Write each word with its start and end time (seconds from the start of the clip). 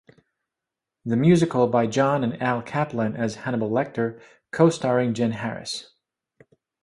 The 1.05 1.15
Musical 1.15 1.67
by 1.67 1.85
Jon 1.85 2.23
and 2.23 2.41
Al 2.41 2.63
Kaplan 2.63 3.15
as 3.15 3.35
Hannibal 3.45 3.69
Lecter, 3.69 4.19
co-starring 4.51 5.13
Jenn 5.13 5.33
Harris. 5.33 5.91